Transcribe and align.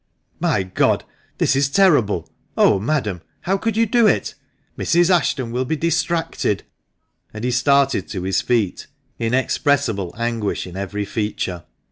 "My 0.49 0.63
God! 0.63 1.03
this 1.37 1.55
is 1.55 1.69
terrible! 1.69 2.27
Oh, 2.57 2.79
madam, 2.79 3.21
how 3.41 3.55
could 3.55 3.77
you 3.77 3.85
do 3.85 4.07
it? 4.07 4.33
Mrs. 4.75 5.11
Ashton 5.15 5.51
will 5.51 5.63
be 5.63 5.75
distracted!" 5.75 6.63
and 7.35 7.43
he 7.43 7.51
started 7.51 8.07
to 8.07 8.23
his 8.23 8.41
feet, 8.41 8.87
inexpressible 9.19 10.15
anguish 10.17 10.65
in 10.65 10.75
every 10.75 11.05
feature. 11.05 11.65